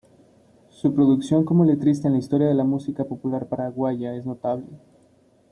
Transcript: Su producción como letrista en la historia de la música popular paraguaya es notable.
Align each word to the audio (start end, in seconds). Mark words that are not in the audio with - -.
Su 0.71 0.95
producción 0.95 1.45
como 1.45 1.63
letrista 1.63 2.07
en 2.07 2.13
la 2.13 2.19
historia 2.19 2.47
de 2.47 2.55
la 2.55 2.63
música 2.63 3.05
popular 3.05 3.47
paraguaya 3.47 4.15
es 4.15 4.25
notable. 4.25 4.65